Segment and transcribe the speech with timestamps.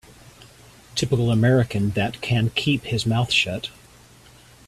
[0.95, 3.69] Typical American that can keep his mouth shut.